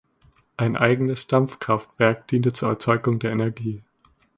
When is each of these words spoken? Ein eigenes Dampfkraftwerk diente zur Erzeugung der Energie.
Ein 0.57 0.77
eigenes 0.77 1.27
Dampfkraftwerk 1.27 2.27
diente 2.27 2.53
zur 2.53 2.69
Erzeugung 2.69 3.19
der 3.19 3.31
Energie. 3.31 3.83